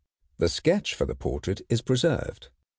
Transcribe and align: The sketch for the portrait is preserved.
The 0.39 0.49
sketch 0.49 0.95
for 0.95 1.05
the 1.05 1.13
portrait 1.13 1.61
is 1.69 1.83
preserved. 1.83 2.49